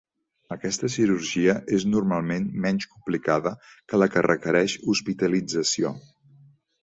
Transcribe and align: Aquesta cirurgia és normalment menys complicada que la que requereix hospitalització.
Aquesta 0.53 0.87
cirurgia 0.93 1.53
és 1.77 1.83
normalment 1.95 2.47
menys 2.63 2.89
complicada 2.95 3.53
que 3.91 4.01
la 4.03 4.09
que 4.15 4.23
requereix 4.29 4.77
hospitalització. 4.95 5.93